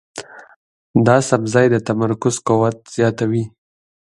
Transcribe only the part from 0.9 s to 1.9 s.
دا سبزی د